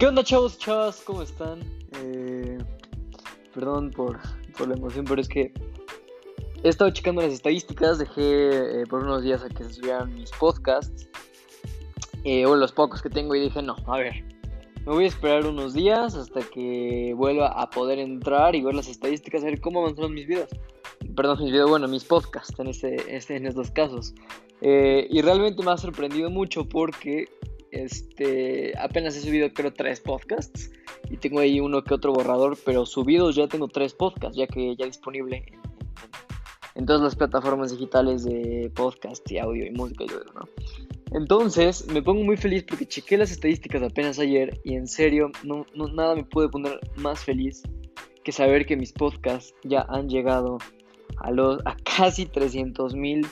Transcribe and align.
¿Qué 0.00 0.06
onda, 0.06 0.24
chavos, 0.24 0.56
chavas? 0.56 1.02
¿Cómo 1.02 1.20
están? 1.20 1.60
Eh, 1.92 2.56
perdón 3.52 3.90
por, 3.90 4.18
la 4.66 4.74
emoción, 4.74 5.04
pero 5.04 5.20
es 5.20 5.28
que 5.28 5.52
he 6.64 6.68
estado 6.70 6.90
checando 6.90 7.20
las 7.20 7.34
estadísticas. 7.34 7.98
Dejé 7.98 8.80
eh, 8.80 8.86
por 8.88 9.04
unos 9.04 9.22
días 9.22 9.44
a 9.44 9.50
que 9.50 9.62
se 9.62 9.74
subieran 9.74 10.14
mis 10.14 10.30
podcasts, 10.30 11.06
eh, 12.24 12.46
o 12.46 12.56
los 12.56 12.72
pocos 12.72 13.02
que 13.02 13.10
tengo, 13.10 13.34
y 13.34 13.40
dije: 13.40 13.60
No, 13.60 13.76
a 13.88 13.98
ver, 13.98 14.24
me 14.86 14.92
voy 14.94 15.04
a 15.04 15.08
esperar 15.08 15.44
unos 15.44 15.74
días 15.74 16.14
hasta 16.14 16.40
que 16.40 17.12
vuelva 17.14 17.48
a 17.48 17.68
poder 17.68 17.98
entrar 17.98 18.54
y 18.54 18.62
ver 18.62 18.74
las 18.74 18.88
estadísticas, 18.88 19.42
a 19.42 19.48
ver 19.48 19.60
cómo 19.60 19.80
avanzaron 19.80 20.14
mis 20.14 20.26
videos. 20.26 20.48
Perdón, 21.14 21.40
mis 21.42 21.52
videos, 21.52 21.68
bueno, 21.68 21.88
mis 21.88 22.04
podcasts 22.04 22.58
en, 22.58 22.68
este 22.68 23.36
en 23.36 23.46
estos 23.46 23.70
casos. 23.70 24.14
y 24.62 25.20
realmente 25.20 25.62
me 25.62 25.72
ha 25.72 25.76
sorprendido 25.76 26.30
mucho 26.30 26.66
porque 26.66 27.26
este, 27.72 28.76
apenas 28.78 29.16
he 29.16 29.20
subido 29.20 29.52
creo 29.52 29.72
tres 29.72 30.00
podcasts 30.00 30.70
y 31.08 31.16
tengo 31.16 31.40
ahí 31.40 31.60
uno 31.60 31.82
que 31.82 31.94
otro 31.94 32.12
borrador, 32.12 32.58
pero 32.64 32.86
subidos 32.86 33.36
ya 33.36 33.48
tengo 33.48 33.68
tres 33.68 33.94
podcasts, 33.94 34.36
ya 34.36 34.46
que 34.46 34.76
ya 34.76 34.86
disponible 34.86 35.44
en, 36.74 36.86
todas 36.86 37.02
las 37.02 37.16
plataformas 37.16 37.72
digitales 37.72 38.24
de 38.24 38.70
podcast 38.74 39.30
y 39.30 39.38
audio 39.38 39.66
y 39.66 39.70
música 39.70 40.04
¿no? 40.34 40.48
Entonces 41.12 41.86
me 41.88 42.02
pongo 42.02 42.22
muy 42.22 42.36
feliz 42.36 42.64
porque 42.64 42.86
chequé 42.86 43.18
las 43.18 43.32
estadísticas 43.32 43.82
apenas 43.82 44.18
ayer 44.18 44.60
y 44.64 44.74
en 44.74 44.86
serio 44.86 45.30
no, 45.42 45.66
nada 45.74 46.14
me 46.14 46.24
puede 46.24 46.48
poner 46.48 46.78
más 46.96 47.24
feliz 47.24 47.62
que 48.22 48.32
saber 48.32 48.64
que 48.64 48.76
mis 48.76 48.92
podcasts 48.92 49.54
ya 49.64 49.84
han 49.88 50.08
llegado 50.08 50.58
a, 51.18 51.30
los, 51.32 51.60
a 51.64 51.76
casi 51.84 52.26
300 52.26 52.94
mil 52.94 53.26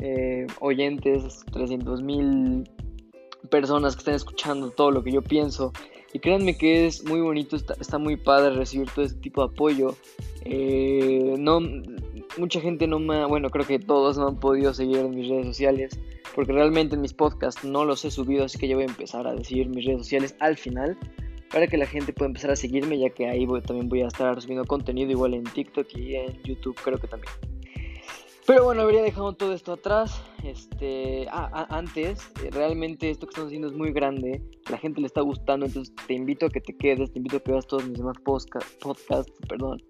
eh, 0.00 0.46
oyentes, 0.60 1.44
300 1.52 2.02
mil 2.02 2.64
personas 3.50 3.94
que 3.94 4.00
están 4.00 4.14
escuchando 4.14 4.70
todo 4.70 4.90
lo 4.90 5.02
que 5.02 5.12
yo 5.12 5.22
pienso. 5.22 5.72
Y 6.12 6.20
créanme 6.20 6.56
que 6.56 6.86
es 6.86 7.04
muy 7.04 7.20
bonito, 7.20 7.56
está, 7.56 7.98
muy 7.98 8.16
padre 8.16 8.54
recibir 8.54 8.88
todo 8.94 9.04
este 9.04 9.18
tipo 9.18 9.44
de 9.44 9.52
apoyo. 9.52 9.96
Eh, 10.44 11.34
no, 11.38 11.60
mucha 12.38 12.60
gente 12.60 12.86
no 12.86 13.00
me, 13.00 13.24
bueno, 13.26 13.50
creo 13.50 13.66
que 13.66 13.80
todos 13.80 14.16
no 14.16 14.28
han 14.28 14.38
podido 14.38 14.72
seguir 14.72 14.98
en 14.98 15.10
mis 15.10 15.28
redes 15.28 15.46
sociales, 15.46 15.98
porque 16.34 16.52
realmente 16.52 16.94
en 16.94 17.00
mis 17.00 17.12
podcasts 17.12 17.64
no 17.64 17.84
los 17.84 18.04
he 18.04 18.12
subido, 18.12 18.44
así 18.44 18.58
que 18.58 18.68
yo 18.68 18.76
voy 18.76 18.84
a 18.84 18.88
empezar 18.88 19.26
a 19.26 19.34
decir 19.34 19.68
mis 19.68 19.86
redes 19.86 20.02
sociales 20.02 20.36
al 20.38 20.56
final, 20.56 20.96
para 21.50 21.66
que 21.66 21.76
la 21.76 21.86
gente 21.86 22.12
pueda 22.12 22.28
empezar 22.28 22.52
a 22.52 22.56
seguirme, 22.56 22.98
ya 22.98 23.10
que 23.10 23.28
ahí 23.28 23.46
también 23.66 23.88
voy 23.88 24.02
a 24.02 24.08
estar 24.08 24.40
subiendo 24.40 24.64
contenido 24.64 25.10
igual 25.10 25.34
en 25.34 25.44
TikTok 25.44 25.86
y 25.96 26.16
en 26.16 26.42
YouTube, 26.42 26.76
creo 26.82 26.98
que 26.98 27.08
también. 27.08 27.32
Pero 28.46 28.64
bueno, 28.64 28.82
habría 28.82 29.02
dejado 29.02 29.32
todo 29.32 29.54
esto 29.54 29.72
atrás. 29.72 30.22
Este, 30.42 31.26
antes, 31.30 32.30
eh, 32.42 32.50
realmente 32.50 33.08
esto 33.08 33.26
que 33.26 33.30
estamos 33.30 33.48
haciendo 33.48 33.68
es 33.68 33.74
muy 33.74 33.90
grande. 33.92 34.42
La 34.68 34.76
gente 34.76 35.00
le 35.00 35.06
está 35.06 35.22
gustando, 35.22 35.64
entonces 35.64 35.94
te 36.06 36.12
invito 36.12 36.46
a 36.46 36.50
que 36.50 36.60
te 36.60 36.76
quedes, 36.76 37.10
te 37.10 37.18
invito 37.18 37.38
a 37.38 37.40
que 37.40 37.52
veas 37.52 37.66
todos 37.66 37.88
mis 37.88 37.96
demás 37.96 38.16
podcasts, 38.22 39.32
perdón. 39.48 39.82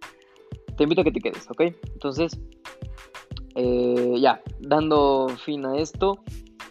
Te 0.77 0.85
invito 0.85 1.01
a 1.01 1.05
que 1.05 1.11
te 1.11 1.21
quedes, 1.21 1.51
¿ok? 1.51 1.63
Entonces, 1.95 2.39
eh, 3.57 4.15
ya, 4.19 4.41
dando 4.61 5.29
fin 5.45 5.67
a 5.67 5.77
esto. 5.79 6.23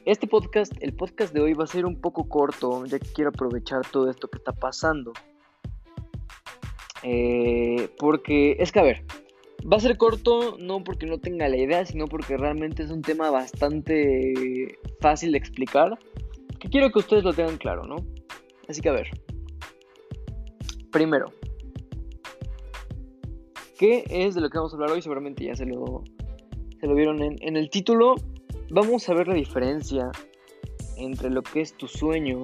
Este 0.05 0.25
podcast, 0.25 0.71
el 0.81 0.93
podcast 0.93 1.33
de 1.33 1.41
hoy 1.41 1.53
va 1.53 1.65
a 1.65 1.67
ser 1.67 1.85
un 1.85 1.99
poco 1.99 2.29
corto, 2.29 2.85
ya 2.85 2.99
que 2.99 3.07
quiero 3.13 3.29
aprovechar 3.29 3.81
todo 3.91 4.09
esto 4.09 4.29
que 4.29 4.37
está 4.37 4.53
pasando. 4.53 5.11
Eh, 7.03 7.89
porque 7.99 8.55
es 8.59 8.71
que, 8.71 8.79
a 8.79 8.83
ver, 8.83 9.05
Va 9.71 9.77
a 9.77 9.79
ser 9.79 9.97
corto 9.97 10.57
no 10.59 10.83
porque 10.83 11.05
no 11.05 11.19
tenga 11.19 11.47
la 11.47 11.57
idea, 11.57 11.85
sino 11.85 12.07
porque 12.07 12.35
realmente 12.35 12.83
es 12.83 12.91
un 12.91 13.01
tema 13.01 13.29
bastante 13.31 14.77
fácil 14.99 15.31
de 15.31 15.37
explicar. 15.37 15.97
Que 16.59 16.69
quiero 16.69 16.91
que 16.91 16.99
ustedes 16.99 17.23
lo 17.23 17.33
tengan 17.33 17.57
claro, 17.57 17.85
¿no? 17.85 17.95
Así 18.67 18.81
que 18.81 18.89
a 18.89 18.93
ver. 18.93 19.07
Primero, 20.91 21.31
¿qué 23.79 24.03
es 24.09 24.35
de 24.35 24.41
lo 24.41 24.49
que 24.49 24.57
vamos 24.57 24.73
a 24.73 24.75
hablar 24.75 24.91
hoy? 24.91 25.01
Seguramente 25.01 25.45
ya 25.45 25.55
se 25.55 25.65
lo, 25.65 26.03
se 26.79 26.87
lo 26.87 26.93
vieron 26.93 27.21
en, 27.21 27.37
en 27.41 27.55
el 27.55 27.69
título. 27.69 28.15
Vamos 28.69 29.07
a 29.07 29.13
ver 29.13 29.27
la 29.27 29.35
diferencia 29.35 30.11
entre 30.97 31.29
lo 31.29 31.41
que 31.41 31.61
es 31.61 31.75
tu 31.77 31.87
sueño 31.87 32.43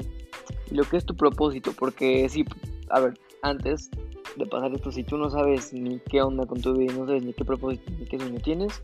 y 0.72 0.76
lo 0.76 0.84
que 0.84 0.98
es 0.98 1.06
tu 1.06 1.16
propósito. 1.16 1.74
Porque 1.78 2.28
sí, 2.30 2.46
a 2.90 3.02
ver, 3.02 3.14
antes 3.42 3.90
de 4.40 4.46
pasar 4.46 4.74
esto, 4.74 4.92
si 4.92 5.04
tú 5.04 5.18
no 5.18 5.30
sabes 5.30 5.74
ni 5.74 6.00
qué 6.00 6.22
onda 6.22 6.46
con 6.46 6.62
tu 6.62 6.74
vida, 6.74 6.94
no 6.94 7.06
sabes 7.06 7.24
ni 7.24 7.34
qué 7.34 7.46
propósito 7.46 7.92
ni 7.98 8.06
qué 8.06 8.18
sueño 8.18 8.40
tienes, 8.40 8.82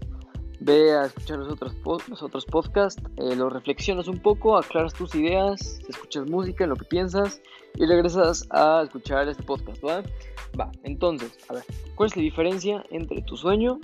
ve 0.60 0.94
a 0.94 1.06
escuchar 1.06 1.40
los 1.40 1.52
otros, 1.52 1.76
los 2.08 2.24
otros 2.24 2.46
podcasts, 2.46 3.02
eh, 3.18 3.36
los 3.36 3.52
reflexionas 3.52 4.08
un 4.08 4.20
poco, 4.20 4.58
aclaras 4.58 4.94
tus 4.94 5.16
ideas, 5.16 5.80
escuchas 5.88 6.30
música, 6.30 6.64
en 6.64 6.72
lo 6.72 6.76
que 6.76 6.86
piensas 6.86 7.42
y 7.76 7.86
regresas 7.86 8.48
a 8.52 8.84
escuchar 8.84 9.28
este 9.28 9.44
podcast, 9.44 9.84
¿va? 9.84 10.04
Va, 10.60 10.72
entonces, 10.84 11.38
a 11.50 11.54
ver, 11.54 11.64
¿cuál 11.96 12.08
es 12.08 12.16
la 12.16 12.22
diferencia 12.22 12.86
entre 12.90 13.22
tu 13.22 13.36
sueño 13.36 13.80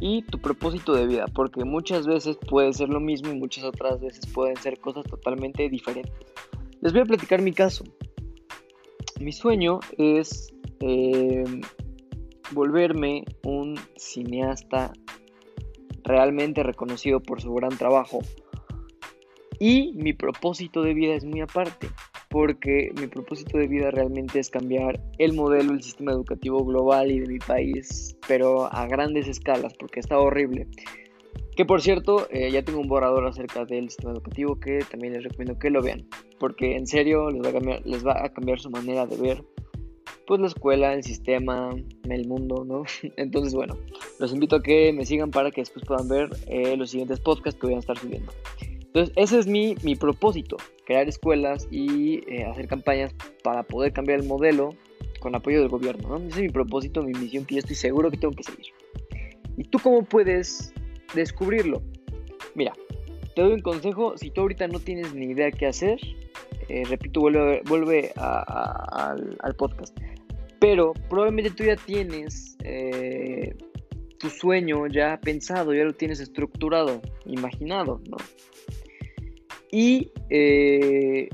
y 0.00 0.22
tu 0.22 0.40
propósito 0.40 0.94
de 0.94 1.06
vida? 1.06 1.26
Porque 1.32 1.64
muchas 1.64 2.06
veces 2.06 2.36
puede 2.48 2.72
ser 2.72 2.88
lo 2.88 3.00
mismo 3.00 3.30
y 3.30 3.38
muchas 3.38 3.64
otras 3.64 4.00
veces 4.00 4.26
pueden 4.26 4.56
ser 4.56 4.80
cosas 4.80 5.04
totalmente 5.04 5.68
diferentes. 5.68 6.12
Les 6.80 6.92
voy 6.92 7.02
a 7.02 7.04
platicar 7.04 7.40
mi 7.40 7.52
caso. 7.52 7.84
Mi 9.20 9.32
sueño 9.32 9.78
es 9.98 10.51
eh, 10.82 11.44
volverme 12.52 13.24
un 13.44 13.78
cineasta 13.96 14.92
realmente 16.04 16.62
reconocido 16.62 17.20
por 17.20 17.40
su 17.40 17.54
gran 17.54 17.76
trabajo. 17.78 18.20
Y 19.58 19.92
mi 19.94 20.12
propósito 20.12 20.82
de 20.82 20.92
vida 20.92 21.14
es 21.14 21.24
muy 21.24 21.40
aparte, 21.40 21.88
porque 22.30 22.90
mi 22.98 23.06
propósito 23.06 23.58
de 23.58 23.68
vida 23.68 23.92
realmente 23.92 24.40
es 24.40 24.50
cambiar 24.50 25.00
el 25.18 25.34
modelo, 25.34 25.72
el 25.72 25.82
sistema 25.82 26.10
educativo 26.10 26.64
global 26.64 27.12
y 27.12 27.20
de 27.20 27.28
mi 27.28 27.38
país, 27.38 28.16
pero 28.26 28.72
a 28.72 28.86
grandes 28.88 29.28
escalas, 29.28 29.74
porque 29.78 30.00
está 30.00 30.18
horrible. 30.18 30.66
Que 31.54 31.64
por 31.64 31.80
cierto, 31.80 32.26
eh, 32.30 32.50
ya 32.50 32.64
tengo 32.64 32.80
un 32.80 32.88
borrador 32.88 33.26
acerca 33.26 33.64
del 33.64 33.90
sistema 33.90 34.12
educativo 34.12 34.58
que 34.58 34.80
también 34.90 35.12
les 35.12 35.22
recomiendo 35.22 35.58
que 35.58 35.70
lo 35.70 35.80
vean, 35.80 36.08
porque 36.40 36.76
en 36.76 36.86
serio 36.86 37.30
les 37.30 37.42
va 37.42 37.50
a 37.50 37.52
cambiar, 37.52 37.86
les 37.86 38.04
va 38.04 38.24
a 38.24 38.32
cambiar 38.32 38.58
su 38.58 38.70
manera 38.70 39.06
de 39.06 39.16
ver 39.16 39.44
pues 40.32 40.40
la 40.40 40.46
escuela, 40.46 40.94
el 40.94 41.02
sistema, 41.02 41.76
el 42.08 42.26
mundo, 42.26 42.64
¿no? 42.64 42.84
Entonces, 43.18 43.52
bueno, 43.52 43.76
los 44.18 44.32
invito 44.32 44.56
a 44.56 44.62
que 44.62 44.90
me 44.90 45.04
sigan 45.04 45.30
para 45.30 45.50
que 45.50 45.60
después 45.60 45.84
puedan 45.84 46.08
ver 46.08 46.30
eh, 46.46 46.74
los 46.74 46.88
siguientes 46.88 47.20
podcasts 47.20 47.60
que 47.60 47.66
voy 47.66 47.76
a 47.76 47.80
estar 47.80 47.98
subiendo. 47.98 48.32
Entonces, 48.58 49.12
ese 49.16 49.40
es 49.40 49.46
mi, 49.46 49.74
mi 49.82 49.94
propósito, 49.94 50.56
crear 50.86 51.06
escuelas 51.06 51.68
y 51.70 52.26
eh, 52.32 52.46
hacer 52.46 52.66
campañas 52.66 53.14
para 53.44 53.62
poder 53.62 53.92
cambiar 53.92 54.20
el 54.20 54.26
modelo 54.26 54.74
con 55.20 55.34
apoyo 55.34 55.60
del 55.60 55.68
gobierno, 55.68 56.08
¿no? 56.08 56.16
Ese 56.16 56.28
es 56.28 56.42
mi 56.44 56.48
propósito, 56.48 57.02
mi 57.02 57.12
misión 57.12 57.44
que 57.44 57.56
yo 57.56 57.58
estoy 57.58 57.76
seguro 57.76 58.10
que 58.10 58.16
tengo 58.16 58.32
que 58.34 58.44
seguir. 58.44 58.68
¿Y 59.58 59.64
tú 59.64 59.78
cómo 59.82 60.02
puedes 60.02 60.72
descubrirlo? 61.14 61.82
Mira, 62.54 62.72
te 63.36 63.42
doy 63.42 63.52
un 63.52 63.60
consejo, 63.60 64.16
si 64.16 64.30
tú 64.30 64.40
ahorita 64.40 64.66
no 64.66 64.78
tienes 64.78 65.12
ni 65.12 65.26
idea 65.26 65.50
qué 65.50 65.66
hacer, 65.66 65.98
eh, 66.68 66.84
repito, 66.88 67.20
vuelve, 67.20 67.60
vuelve 67.66 68.12
al, 68.16 69.54
podcast. 69.58 69.94
Pero 70.62 70.92
probablemente 71.08 71.50
tú 71.50 71.64
ya 71.64 71.74
tienes 71.74 72.56
eh, 72.62 73.52
tu 74.16 74.30
sueño 74.30 74.86
ya 74.86 75.18
pensado, 75.20 75.74
ya 75.74 75.82
lo 75.82 75.92
tienes 75.92 76.20
estructurado, 76.20 77.02
imaginado, 77.26 78.00
¿no? 78.08 78.16
Y 79.72 80.12
eh, 80.30 81.28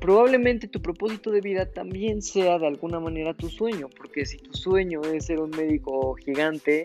probablemente 0.00 0.66
tu 0.66 0.82
propósito 0.82 1.30
de 1.30 1.40
vida 1.40 1.70
también 1.70 2.20
sea 2.20 2.58
de 2.58 2.66
alguna 2.66 2.98
manera 2.98 3.32
tu 3.32 3.48
sueño, 3.48 3.88
porque 3.96 4.26
si 4.26 4.38
tu 4.38 4.52
sueño 4.54 5.02
es 5.02 5.26
ser 5.26 5.38
un 5.38 5.50
médico 5.50 6.14
gigante, 6.14 6.82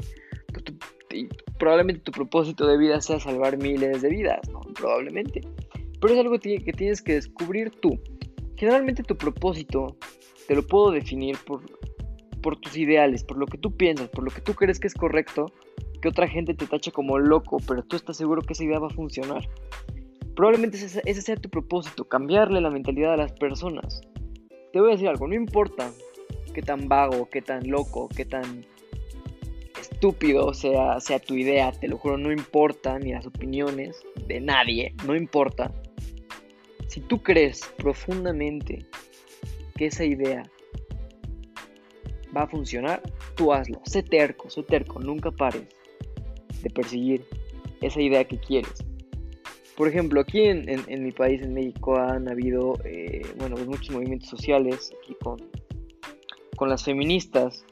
probablemente 1.57 2.03
tu 2.03 2.11
propósito 2.11 2.67
de 2.67 2.77
vida 2.77 3.01
sea 3.01 3.19
salvar 3.19 3.57
miles 3.57 4.03
de 4.03 4.09
vidas, 4.09 4.47
¿no? 4.51 4.59
Probablemente. 4.75 5.41
Pero 5.99 6.13
es 6.13 6.19
algo 6.19 6.37
que 6.37 6.73
tienes 6.73 7.01
que 7.01 7.15
descubrir 7.15 7.71
tú. 7.71 7.99
Generalmente 8.61 9.01
tu 9.01 9.17
propósito 9.17 9.97
te 10.47 10.53
lo 10.53 10.61
puedo 10.61 10.91
definir 10.91 11.35
por, 11.47 11.63
por 12.43 12.57
tus 12.57 12.77
ideales, 12.77 13.23
por 13.23 13.37
lo 13.37 13.47
que 13.47 13.57
tú 13.57 13.75
piensas, 13.75 14.07
por 14.09 14.23
lo 14.23 14.29
que 14.29 14.41
tú 14.41 14.53
crees 14.53 14.79
que 14.79 14.85
es 14.85 14.93
correcto, 14.93 15.47
que 15.99 16.09
otra 16.09 16.27
gente 16.27 16.53
te 16.53 16.67
tacha 16.67 16.91
como 16.91 17.17
loco, 17.17 17.57
pero 17.67 17.81
tú 17.81 17.95
estás 17.95 18.17
seguro 18.17 18.43
que 18.43 18.53
esa 18.53 18.63
idea 18.63 18.77
va 18.77 18.85
a 18.85 18.91
funcionar. 18.91 19.49
Probablemente 20.35 20.77
ese, 20.77 21.01
ese 21.05 21.21
sea 21.23 21.37
tu 21.37 21.49
propósito, 21.49 22.07
cambiarle 22.07 22.61
la 22.61 22.69
mentalidad 22.69 23.15
a 23.15 23.17
las 23.17 23.31
personas. 23.33 24.01
Te 24.71 24.79
voy 24.79 24.89
a 24.89 24.91
decir 24.91 25.07
algo, 25.07 25.27
no 25.27 25.33
importa 25.33 25.89
qué 26.53 26.61
tan 26.61 26.87
vago, 26.87 27.29
qué 27.31 27.41
tan 27.41 27.67
loco, 27.67 28.09
qué 28.15 28.25
tan 28.25 28.63
estúpido 29.79 30.53
sea, 30.53 30.99
sea 30.99 31.17
tu 31.17 31.33
idea, 31.33 31.71
te 31.71 31.87
lo 31.87 31.97
juro, 31.97 32.15
no 32.15 32.31
importa 32.31 32.99
ni 32.99 33.11
las 33.11 33.25
opiniones 33.25 34.03
de 34.27 34.39
nadie, 34.39 34.93
no 35.07 35.15
importa. 35.15 35.73
Si 36.91 36.99
tú 36.99 37.23
crees 37.23 37.61
profundamente 37.77 38.85
esa 39.79 40.03
idea 40.03 40.43
va 42.35 42.43
a 42.43 42.47
funcionar, 42.47 43.01
tú 43.35 43.53
hazlo. 43.53 43.81
Sé 43.85 44.03
terco, 44.03 44.49
sé 44.49 44.61
terco, 44.63 44.99
nunca 44.99 45.31
pares 45.31 45.63
de 46.61 46.69
perseguir 46.69 47.23
esa 47.79 48.01
idea 48.01 48.25
que 48.25 48.37
quieres. 48.37 48.83
Por 49.77 49.87
ejemplo, 49.87 50.19
aquí 50.19 50.41
en, 50.41 51.03
mi 51.03 51.13
país, 51.13 51.41
en 51.41 51.53
México, 51.53 51.95
han 51.95 52.29
habido, 52.29 52.77
eh, 52.83 53.21
bueno, 53.37 53.55
muchos 53.65 53.91
movimientos 53.91 54.27
sociales, 54.27 54.91
con, 55.23 55.37
con 56.57 56.67
las 56.67 56.83
feministas, 56.83 57.65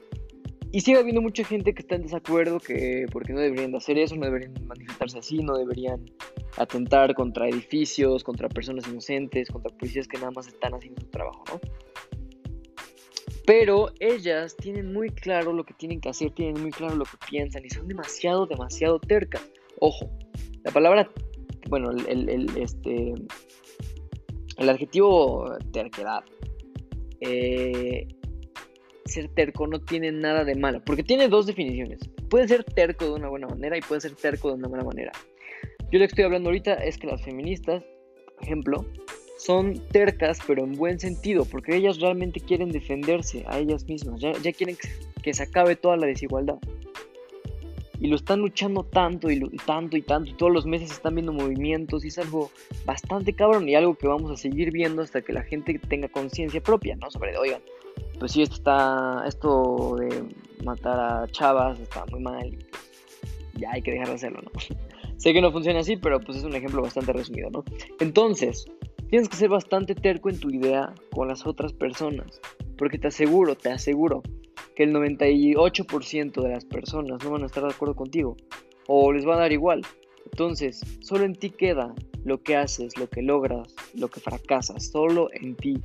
y 0.72 0.80
sigue 0.80 0.98
habiendo 0.98 1.22
mucha 1.22 1.44
gente 1.44 1.74
que 1.74 1.82
está 1.82 1.96
en 1.96 2.04
desacuerdo, 2.04 2.62
que 2.62 3.06
porque 3.12 3.34
no 3.34 3.42
deberían 3.42 3.72
de 3.72 3.78
hacer 3.80 3.98
eso, 3.98 4.16
no 4.16 4.26
deberían 4.26 4.54
manifestarse 4.66 5.20
así, 5.20 5.40
no 5.40 5.58
deberían 5.58 6.06
atentar 6.60 7.16
contra 7.16 7.48
edificios, 7.48 8.24
contra 8.24 8.50
personas 8.50 8.88
inocentes, 8.88 9.50
contra 9.50 9.76
policías 9.76 10.08
que 10.08 10.18
nada 10.18 10.32
más 10.32 10.48
están 10.48 10.74
haciendo 10.74 11.02
su 11.02 11.08
trabajo, 11.08 11.44
¿no? 11.52 11.60
Pero 13.46 13.92
ellas 14.00 14.56
tienen 14.58 14.94
muy 14.94 15.10
claro 15.10 15.54
lo 15.54 15.64
que 15.64 15.74
tienen 15.74 16.00
que 16.00 16.10
hacer, 16.10 16.32
tienen 16.32 16.62
muy 16.62 16.70
claro 16.70 16.96
lo 16.96 17.06
que 17.06 17.18
piensan 17.28 17.66
y 17.66 17.70
son 17.70 17.88
demasiado, 17.88 18.46
demasiado 18.46 19.00
tercas. 19.00 19.42
Ojo, 19.80 20.12
la 20.64 20.72
palabra, 20.72 21.10
bueno, 21.68 21.90
el, 21.90 22.50
este, 22.56 23.14
el 24.58 24.70
adjetivo 24.70 25.58
terquedad 25.72 26.24
eh, 27.22 28.08
ser 29.06 29.30
terco 29.30 29.66
no 29.66 29.82
tiene 29.82 30.12
nada 30.12 30.44
de 30.44 30.56
malo, 30.56 30.84
porque 30.86 31.04
tiene 31.04 31.28
dos 31.28 31.48
definiciones. 31.48 32.02
Puede 32.30 32.48
ser 32.48 32.64
terco 32.64 33.06
de 33.06 33.12
una 33.12 33.30
buena 33.30 33.48
manera 33.48 33.78
y 33.78 33.82
puede 33.82 34.02
ser 34.02 34.14
terco 34.14 34.50
de 34.50 34.56
una 34.56 34.70
mala 34.70 34.84
manera. 34.84 35.12
Yo 35.92 35.98
lo 35.98 36.06
que 36.06 36.12
estoy 36.12 36.26
hablando 36.26 36.50
ahorita 36.50 36.74
es 36.76 36.98
que 36.98 37.08
las 37.08 37.22
feministas, 37.24 37.84
por 38.36 38.44
ejemplo, 38.44 38.86
son 39.40 39.80
tercas, 39.92 40.40
pero 40.46 40.64
en 40.64 40.74
buen 40.74 41.00
sentido, 41.00 41.46
porque 41.46 41.76
ellas 41.76 42.00
realmente 42.00 42.40
quieren 42.42 42.70
defenderse 42.70 43.44
a 43.48 43.58
ellas 43.58 43.86
mismas, 43.86 44.22
ya, 44.22 44.34
quieren 44.52 44.78
que, 45.24 45.34
se 45.34 45.44
acabe 45.44 45.76
toda 45.76 45.98
la 45.98 46.06
desigualdad. 46.06 46.60
Y 48.00 48.08
lo 48.08 48.16
están 48.16 48.40
luchando 48.40 48.84
tanto 48.84 49.32
y, 49.32 49.40
tanto 49.66 49.98
y 49.98 50.02
tanto, 50.04 50.30
y 50.30 50.34
todos 50.34 50.52
los 50.52 50.66
meses 50.66 50.92
están 50.92 51.16
viendo 51.16 51.34
movimientos, 51.34 52.06
y 52.06 52.10
es 52.10 52.20
algo 52.20 52.52
bastante 52.86 53.34
cabrón 53.34 53.68
y 53.68 53.76
algo 53.76 53.96
que 53.96 54.08
vamos 54.08 54.30
a 54.32 54.38
seguir 54.38 54.72
viendo 54.72 55.02
hasta 55.02 55.22
que 55.22 55.34
la 55.34 55.44
gente 55.44 55.80
tenga 55.88 56.08
conciencia 56.08 56.62
propia, 56.62 56.96
¿no? 56.98 57.10
Sobre, 57.10 57.36
oigan, 57.38 57.62
pues 58.20 58.34
sí, 58.34 58.44
esto 58.44 58.56
está, 58.56 59.24
esto 59.26 59.96
de 60.00 60.24
matar 60.64 61.24
a 61.24 61.28
chavas 61.30 61.80
está 61.80 62.06
muy 62.08 62.20
mal 62.20 62.46
y 62.46 62.58
pues 62.58 62.84
ya 63.54 63.72
hay 63.72 63.82
que 63.82 63.92
dejar 63.92 64.10
de 64.10 64.16
hacerlo, 64.16 64.42
¿no? 64.44 64.52
sé 65.20 65.34
que 65.34 65.42
no 65.42 65.52
funciona 65.52 65.80
así, 65.80 65.98
pero 65.98 66.20
pues 66.20 66.38
es 66.38 66.44
un 66.44 66.56
ejemplo 66.56 66.82
bastante 66.82 67.14
resumido, 67.14 67.50
¿no? 67.52 67.64
Entonces, 68.00 68.66
tienes 69.10 69.28
que 69.28 69.36
ser 69.36 69.50
bastante 69.50 69.94
terco 69.94 70.30
en 70.30 70.40
tu 70.40 70.50
idea 70.50 70.94
con 71.12 71.28
las 71.28 71.46
otras 71.46 71.74
personas, 71.74 72.40
porque 72.78 72.98
te 72.98 73.10
aseguro, 73.10 73.56
te 73.56 73.70
aseguro 73.70 74.24
que 74.76 74.84
el 74.84 74.94
98% 74.94 76.42
de 76.42 76.50
las 76.50 76.64
personas 76.64 77.24
no 77.24 77.32
van 77.32 77.44
a 77.44 77.48
estar 77.48 77.64
de 77.64 77.70
acuerdo 77.70 77.96
contigo 77.96 78.38
o 78.88 79.12
les 79.12 79.28
va 79.28 79.36
a 79.36 79.40
dar 79.40 79.52
igual. 79.52 79.82
Entonces, 80.32 80.82
solo 81.02 81.26
en 81.26 81.36
ti 81.36 81.50
queda 81.50 81.94
lo 82.24 82.42
que 82.42 82.56
haces, 82.56 82.98
lo 82.98 83.10
que 83.10 83.22
logras, 83.22 83.76
lo 83.94 84.08
que 84.08 84.22
fracasas, 84.22 84.90
solo 84.90 85.28
en 85.34 85.56
ti 85.56 85.82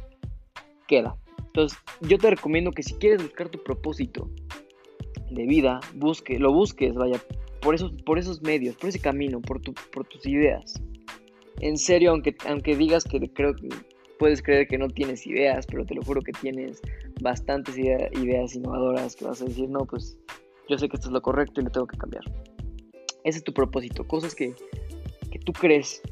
queda. 0.86 1.16
Entonces, 1.38 1.76
yo 2.02 2.18
te 2.18 2.30
recomiendo 2.30 2.70
que 2.70 2.84
si 2.84 2.94
quieres 2.94 3.22
buscar 3.22 3.48
tu 3.48 3.62
propósito 3.62 4.30
de 5.30 5.44
vida, 5.44 5.80
busque, 5.94 6.38
lo 6.38 6.52
busques, 6.52 6.94
vaya, 6.94 7.20
por 7.64 7.74
esos, 7.74 7.92
por 8.02 8.18
esos 8.18 8.42
medios, 8.42 8.76
por 8.76 8.90
ese 8.90 9.00
camino, 9.00 9.40
por, 9.40 9.60
tu, 9.60 9.72
por 9.90 10.06
tus 10.06 10.26
ideas. 10.26 10.74
En 11.60 11.78
serio, 11.78 12.10
aunque, 12.10 12.36
aunque 12.46 12.76
digas 12.76 13.04
que 13.04 13.18
creo 13.32 13.56
que 13.56 13.68
puedes 14.18 14.42
creer 14.42 14.68
que 14.68 14.76
no 14.76 14.88
tienes 14.88 15.26
ideas, 15.26 15.66
pero 15.66 15.86
te 15.86 15.94
lo 15.94 16.02
juro 16.02 16.20
que 16.20 16.32
tienes 16.32 16.82
bastantes 17.20 17.76
ideas 17.78 18.54
innovadoras 18.54 19.16
que 19.16 19.24
vas 19.24 19.40
a 19.40 19.46
decir, 19.46 19.68
no, 19.70 19.86
pues 19.86 20.16
yo 20.68 20.78
sé 20.78 20.88
que 20.88 20.96
esto 20.96 21.08
es 21.08 21.12
lo 21.12 21.22
correcto 21.22 21.60
y 21.60 21.64
lo 21.64 21.70
tengo 21.70 21.86
que 21.86 21.96
cambiar. 21.96 22.24
Ese 23.24 23.38
es 23.38 23.44
tu 23.44 23.54
propósito, 23.54 24.06
cosas 24.06 24.34
que, 24.34 24.54
que 25.30 25.38
tú 25.38 25.52
crees 25.52 26.02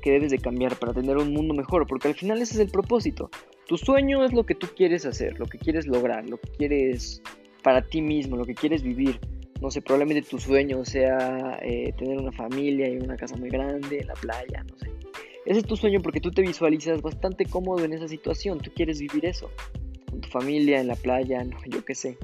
que 0.00 0.12
debes 0.12 0.30
de 0.30 0.38
cambiar 0.38 0.76
para 0.76 0.94
tener 0.94 1.18
un 1.18 1.32
mundo 1.32 1.52
mejor, 1.52 1.86
porque 1.86 2.08
al 2.08 2.14
final 2.14 2.40
ese 2.40 2.54
es 2.54 2.60
el 2.60 2.70
propósito. 2.70 3.28
Tu 3.66 3.76
sueño 3.76 4.24
es 4.24 4.32
lo 4.32 4.46
que 4.46 4.54
tú 4.54 4.68
quieres 4.74 5.04
hacer, 5.04 5.38
lo 5.38 5.46
que 5.46 5.58
quieres 5.58 5.86
lograr, 5.86 6.26
lo 6.28 6.38
que 6.38 6.48
quieres 6.52 7.20
para 7.62 7.82
ti 7.82 8.00
mismo, 8.00 8.36
lo 8.36 8.44
que 8.44 8.54
quieres 8.54 8.82
vivir. 8.82 9.18
No 9.60 9.70
sé, 9.70 9.80
probablemente 9.80 10.28
tu 10.28 10.38
sueño 10.38 10.84
sea 10.84 11.58
eh, 11.62 11.92
tener 11.96 12.18
una 12.18 12.32
familia 12.32 12.88
y 12.88 12.96
una 12.98 13.16
casa 13.16 13.36
muy 13.36 13.48
grande 13.48 14.00
en 14.00 14.06
la 14.06 14.14
playa, 14.14 14.64
no 14.70 14.76
sé. 14.78 14.90
Ese 15.46 15.60
es 15.60 15.66
tu 15.66 15.76
sueño 15.76 16.02
porque 16.02 16.20
tú 16.20 16.30
te 16.30 16.42
visualizas 16.42 17.00
bastante 17.00 17.46
cómodo 17.46 17.84
en 17.84 17.92
esa 17.92 18.08
situación, 18.08 18.58
tú 18.58 18.70
quieres 18.74 19.00
vivir 19.00 19.24
eso, 19.24 19.50
con 20.10 20.20
tu 20.20 20.28
familia, 20.28 20.80
en 20.80 20.88
la 20.88 20.96
playa, 20.96 21.42
no, 21.44 21.56
yo 21.66 21.84
qué 21.84 21.94
sé. 21.94 22.18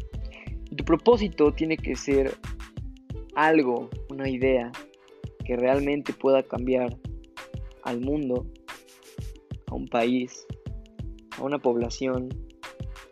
Y 0.70 0.74
tu 0.74 0.84
propósito 0.84 1.52
tiene 1.52 1.76
que 1.76 1.94
ser 1.96 2.34
algo, 3.34 3.88
una 4.10 4.28
idea 4.28 4.72
que 5.44 5.56
realmente 5.56 6.12
pueda 6.12 6.42
cambiar 6.42 6.96
al 7.82 8.00
mundo, 8.00 8.46
a 9.68 9.74
un 9.74 9.88
país, 9.88 10.46
a 11.38 11.44
una 11.44 11.58
población, 11.58 12.28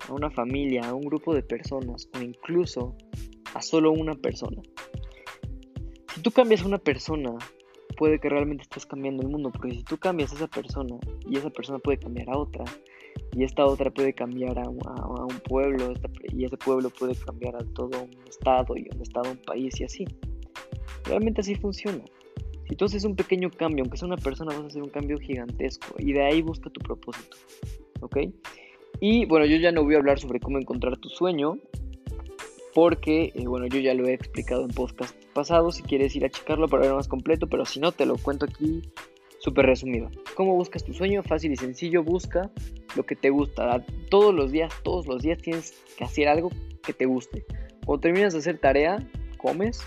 a 0.08 0.12
una 0.12 0.30
familia, 0.30 0.82
a 0.88 0.94
un 0.94 1.02
grupo 1.02 1.34
de 1.34 1.42
personas 1.42 2.08
o 2.14 2.20
incluso 2.20 2.96
a 3.54 3.62
solo 3.62 3.92
una 3.92 4.14
persona. 4.14 4.62
Si 6.14 6.22
tú 6.22 6.30
cambias 6.30 6.62
a 6.62 6.66
una 6.66 6.78
persona, 6.78 7.36
puede 7.96 8.18
que 8.18 8.28
realmente 8.28 8.62
estés 8.62 8.86
cambiando 8.86 9.22
el 9.22 9.28
mundo, 9.28 9.50
porque 9.50 9.72
si 9.72 9.82
tú 9.82 9.98
cambias 9.98 10.32
a 10.32 10.36
esa 10.36 10.46
persona 10.46 10.96
y 11.28 11.36
esa 11.36 11.50
persona 11.50 11.78
puede 11.78 11.98
cambiar 11.98 12.30
a 12.30 12.38
otra, 12.38 12.64
y 13.32 13.44
esta 13.44 13.66
otra 13.66 13.90
puede 13.90 14.12
cambiar 14.12 14.58
a, 14.58 14.68
un 14.68 15.40
pueblo, 15.48 15.94
y 16.32 16.44
ese 16.44 16.56
pueblo 16.56 16.90
puede 16.90 17.14
cambiar 17.14 17.56
a 17.56 17.64
todo 17.74 18.02
un 18.02 18.28
estado, 18.28 18.76
y 18.76 18.88
un 18.94 19.02
estado 19.02 19.30
un 19.30 19.42
país, 19.42 19.80
y 19.80 19.84
así. 19.84 20.04
Realmente 21.04 21.40
así 21.40 21.54
funciona. 21.54 22.04
Si 22.68 22.76
tú 22.76 22.84
haces 22.84 23.04
un 23.04 23.16
pequeño 23.16 23.50
cambio, 23.50 23.82
aunque 23.82 23.96
sea 23.96 24.06
una 24.06 24.16
persona, 24.16 24.54
vas 24.54 24.64
a 24.64 24.66
hacer 24.66 24.82
un 24.82 24.90
cambio 24.90 25.18
gigantesco, 25.18 25.94
y 25.98 26.12
de 26.12 26.22
ahí 26.22 26.42
busca 26.42 26.70
tu 26.70 26.80
propósito. 26.80 27.36
¿ok? 28.00 28.18
Y 29.00 29.24
bueno, 29.26 29.46
yo 29.46 29.56
ya 29.56 29.72
no 29.72 29.84
voy 29.84 29.94
a 29.94 29.98
hablar 29.98 30.18
sobre 30.18 30.40
cómo 30.40 30.58
encontrar 30.58 30.96
tu 30.98 31.08
sueño, 31.08 31.58
porque, 32.74 33.32
eh, 33.34 33.46
bueno, 33.46 33.66
yo 33.66 33.80
ya 33.80 33.94
lo 33.94 34.06
he 34.06 34.14
explicado 34.14 34.64
en 34.64 34.70
podcast 34.70 35.14
pasado, 35.32 35.72
si 35.72 35.82
quieres 35.82 36.14
ir 36.16 36.24
a 36.24 36.30
checarlo 36.30 36.68
para 36.68 36.82
verlo 36.82 36.96
más 36.96 37.08
completo, 37.08 37.48
pero 37.48 37.64
si 37.64 37.80
no, 37.80 37.92
te 37.92 38.06
lo 38.06 38.16
cuento 38.16 38.46
aquí 38.46 38.82
súper 39.38 39.66
resumido. 39.66 40.10
¿Cómo 40.34 40.54
buscas 40.54 40.84
tu 40.84 40.92
sueño? 40.92 41.22
Fácil 41.22 41.52
y 41.52 41.56
sencillo, 41.56 42.04
busca 42.04 42.50
lo 42.96 43.04
que 43.04 43.16
te 43.16 43.30
gusta. 43.30 43.84
Todos 44.10 44.34
los 44.34 44.52
días, 44.52 44.72
todos 44.82 45.06
los 45.06 45.22
días 45.22 45.38
tienes 45.38 45.72
que 45.96 46.04
hacer 46.04 46.28
algo 46.28 46.50
que 46.82 46.92
te 46.92 47.06
guste. 47.06 47.44
Cuando 47.84 48.00
terminas 48.00 48.32
de 48.34 48.40
hacer 48.40 48.58
tarea, 48.58 48.98
comes, 49.38 49.82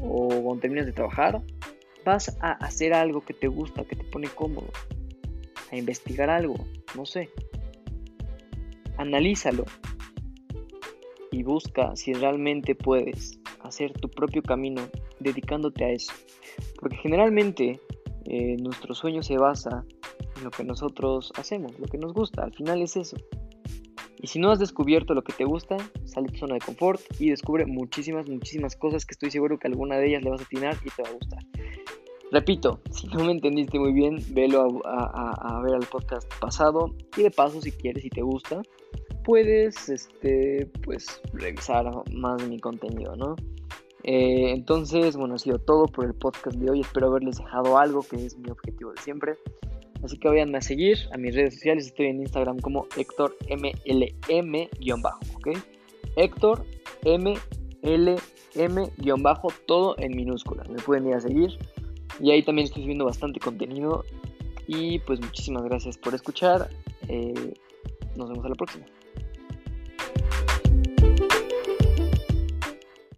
o 0.00 0.28
cuando 0.28 0.60
terminas 0.60 0.86
de 0.86 0.92
trabajar, 0.92 1.42
vas 2.04 2.36
a 2.40 2.52
hacer 2.52 2.94
algo 2.94 3.22
que 3.22 3.34
te 3.34 3.48
gusta, 3.48 3.84
que 3.84 3.96
te 3.96 4.04
pone 4.04 4.28
cómodo, 4.28 4.68
a 5.70 5.76
investigar 5.76 6.30
algo, 6.30 6.56
no 6.94 7.06
sé. 7.06 7.30
Analízalo 8.98 9.64
y 11.32 11.42
busca 11.42 11.96
si 11.96 12.12
realmente 12.12 12.74
puedes 12.74 13.40
hacer 13.60 13.92
tu 13.92 14.08
propio 14.08 14.42
camino 14.42 14.82
dedicándote 15.18 15.84
a 15.84 15.90
eso. 15.90 16.12
Porque 16.78 16.96
generalmente 16.96 17.80
eh, 18.26 18.56
nuestro 18.60 18.94
sueño 18.94 19.22
se 19.22 19.38
basa 19.38 19.84
en 20.36 20.44
lo 20.44 20.50
que 20.50 20.62
nosotros 20.62 21.32
hacemos, 21.36 21.78
lo 21.78 21.86
que 21.86 21.98
nos 21.98 22.12
gusta. 22.12 22.44
Al 22.44 22.54
final 22.54 22.82
es 22.82 22.96
eso. 22.96 23.16
Y 24.20 24.28
si 24.28 24.38
no 24.38 24.52
has 24.52 24.60
descubierto 24.60 25.14
lo 25.14 25.24
que 25.24 25.32
te 25.32 25.44
gusta, 25.44 25.76
sale 26.04 26.28
de 26.28 26.34
tu 26.34 26.38
zona 26.38 26.54
de 26.54 26.60
confort 26.60 27.00
y 27.18 27.30
descubre 27.30 27.66
muchísimas, 27.66 28.28
muchísimas 28.28 28.76
cosas 28.76 29.04
que 29.04 29.12
estoy 29.12 29.32
seguro 29.32 29.58
que 29.58 29.66
alguna 29.66 29.96
de 29.96 30.06
ellas 30.06 30.22
le 30.22 30.30
vas 30.30 30.40
a 30.40 30.44
atinar 30.44 30.76
y 30.84 30.90
te 30.90 31.02
va 31.02 31.08
a 31.08 31.12
gustar. 31.12 31.40
Repito, 32.30 32.80
si 32.90 33.08
no 33.08 33.24
me 33.24 33.32
entendiste 33.32 33.78
muy 33.78 33.92
bien, 33.92 34.16
velo 34.30 34.80
a, 34.84 35.60
ver 35.64 35.74
al 35.74 35.86
podcast 35.86 36.32
pasado 36.40 36.94
y 37.16 37.22
de 37.22 37.30
paso 37.30 37.60
si 37.60 37.72
quieres 37.72 38.04
y 38.04 38.10
te 38.10 38.22
gusta, 38.22 38.62
puedes 39.24 39.88
este, 39.88 40.66
pues, 40.84 41.20
revisar 41.32 41.90
más 42.12 42.42
de 42.42 42.48
mi 42.48 42.58
contenido, 42.58 43.16
¿no? 43.16 43.36
Eh, 44.04 44.50
entonces, 44.50 45.16
bueno, 45.16 45.34
ha 45.34 45.38
sido 45.38 45.58
todo 45.58 45.86
por 45.86 46.04
el 46.04 46.14
podcast 46.14 46.56
de 46.56 46.70
hoy. 46.70 46.80
Espero 46.80 47.08
haberles 47.08 47.38
dejado 47.38 47.78
algo 47.78 48.02
que 48.02 48.16
es 48.16 48.36
mi 48.36 48.50
objetivo 48.50 48.92
de 48.92 49.00
siempre. 49.00 49.36
Así 50.02 50.18
que 50.18 50.28
vayan 50.28 50.54
a 50.56 50.60
seguir 50.60 50.98
a 51.12 51.18
mis 51.18 51.34
redes 51.34 51.54
sociales. 51.54 51.86
Estoy 51.86 52.06
en 52.06 52.20
Instagram 52.20 52.58
como 52.58 52.86
Héctor 52.96 53.36
MLM-bajo, 53.48 55.20
¿ok? 55.36 55.50
Héctor 56.16 56.64
MLM-bajo, 58.54 59.48
todo 59.66 59.94
en 59.98 60.16
minúsculas. 60.16 60.68
Me 60.68 60.82
pueden 60.82 61.06
ir 61.06 61.14
a 61.14 61.20
seguir. 61.20 61.56
Y 62.20 62.32
ahí 62.32 62.42
también 62.42 62.66
estoy 62.66 62.82
subiendo 62.82 63.04
bastante 63.04 63.38
contenido. 63.38 64.04
Y 64.66 64.98
pues 65.00 65.20
muchísimas 65.20 65.62
gracias 65.64 65.96
por 65.96 66.14
escuchar. 66.14 66.68
Eh, 67.08 67.54
nos 68.16 68.28
vemos 68.28 68.44
a 68.44 68.48
la 68.48 68.54
próxima. 68.56 68.84